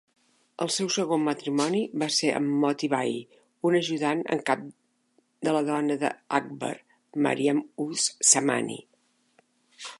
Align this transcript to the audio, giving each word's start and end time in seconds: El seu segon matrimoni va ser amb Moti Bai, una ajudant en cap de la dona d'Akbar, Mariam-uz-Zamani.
El 0.63 0.69
seu 0.75 0.87
segon 0.93 1.19
matrimoni 1.25 1.81
va 2.03 2.07
ser 2.15 2.31
amb 2.37 2.55
Moti 2.63 2.89
Bai, 2.93 3.13
una 3.71 3.83
ajudant 3.85 4.25
en 4.37 4.43
cap 4.49 4.65
de 5.49 5.53
la 5.59 5.63
dona 5.69 6.01
d'Akbar, 6.05 6.75
Mariam-uz-Zamani. 7.27 8.79